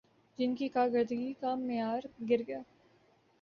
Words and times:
جن 0.39 0.55
کی 0.55 0.69
کارکردگی 0.69 1.33
کا 1.33 1.53
معیار 1.57 2.01
گرگیا 2.29 2.59